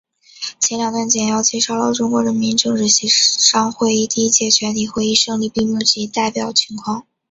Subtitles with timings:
[0.59, 7.05] 前两段简要介绍了中国人民政治协商会议第一届全体会议胜利闭幕及代表情况。